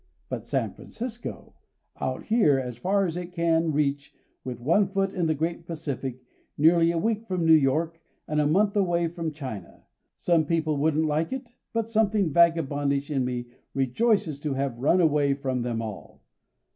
[0.29, 1.53] But San Francisco,
[1.99, 4.11] out here as far as it can reach
[4.43, 6.23] with one foot in the great Pacific,
[6.57, 9.85] nearly a week from New York and a month away from China,
[10.17, 13.45] some people wouldn't like it, but something vagabondish in me
[13.75, 16.23] rejoices to have run away from them all.